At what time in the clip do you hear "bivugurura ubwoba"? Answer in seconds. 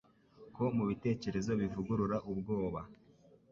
1.61-2.81